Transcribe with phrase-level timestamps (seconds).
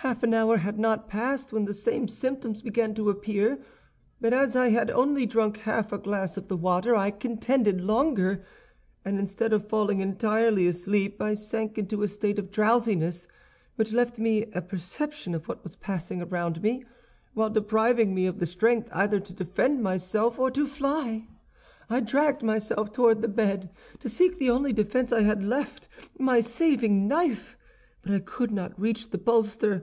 [0.00, 3.58] "Half an hour had not passed when the same symptoms began to appear;
[4.20, 8.44] but as I had only drunk half a glass of the water, I contended longer,
[9.04, 13.26] and instead of falling entirely asleep, I sank into a state of drowsiness
[13.74, 16.84] which left me a perception of what was passing around me,
[17.34, 21.26] while depriving me of the strength either to defend myself or to fly.
[21.90, 27.08] "I dragged myself toward the bed, to seek the only defense I had left—my saving
[27.08, 27.58] knife;
[28.02, 29.82] but I could not reach the bolster.